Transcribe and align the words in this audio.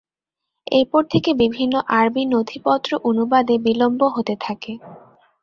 এরপর 0.71 1.01
থেকে 1.09 1.29
বিভিন্ন 1.41 1.73
আরবী 1.93 2.23
নথিপত্র 2.27 2.91
অনুবাদে 3.09 3.55
বিলম্ব 3.65 4.01
হতে 4.15 4.35
থাকে। 4.45 4.71